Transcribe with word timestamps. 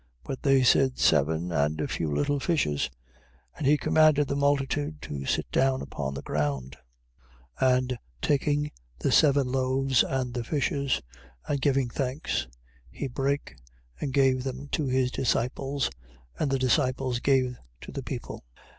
But 0.23 0.41
they 0.41 0.63
said: 0.63 0.97
Seven, 0.97 1.51
and 1.51 1.79
a 1.79 1.87
few 1.87 2.11
little 2.11 2.39
fishes. 2.39 2.89
15:35. 3.57 3.57
And 3.59 3.67
he 3.67 3.77
commanded 3.77 4.27
the 4.27 4.35
multitude 4.35 4.99
to 5.03 5.25
sit 5.25 5.51
down 5.51 5.83
upon 5.83 6.15
the 6.15 6.23
ground. 6.23 6.75
15:36. 7.61 7.77
And 7.77 7.97
taking 8.19 8.71
the 8.97 9.11
seven 9.11 9.45
loaves 9.51 10.01
and 10.03 10.33
the 10.33 10.43
fishes, 10.43 11.03
and 11.47 11.61
giving 11.61 11.87
thanks, 11.89 12.47
he 12.89 13.07
brake, 13.07 13.53
and 13.99 14.11
gave 14.11 14.47
to 14.71 14.87
his 14.87 15.11
disciples, 15.11 15.91
and 16.39 16.49
the 16.49 16.57
disciples 16.57 17.19
gave 17.19 17.59
to 17.81 17.91
the 17.91 18.01
people. 18.01 18.43